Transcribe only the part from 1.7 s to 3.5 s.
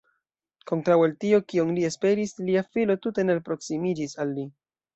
li esperis, lia filo tute ne